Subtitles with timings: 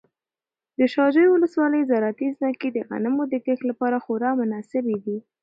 [0.77, 5.17] د شاجوی ولسوالۍ زراعتي ځمکې د غنمو د کښت لپاره خورا مناسبې دي.